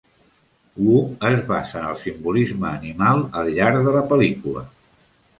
[0.85, 4.65] Woo es basa en el simbolisme animal al llarg de la pel·lícula.